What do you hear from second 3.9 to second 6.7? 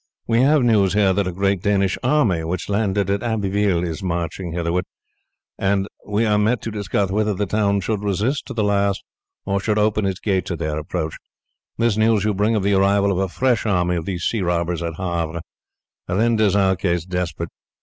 marching hitherward, and we are met